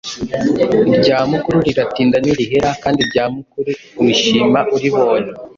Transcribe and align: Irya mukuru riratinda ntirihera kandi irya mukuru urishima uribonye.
Irya 0.95 1.17
mukuru 1.31 1.57
riratinda 1.67 2.15
ntirihera 2.19 2.69
kandi 2.83 2.99
irya 3.05 3.25
mukuru 3.35 3.69
urishima 3.99 4.59
uribonye. 4.75 5.31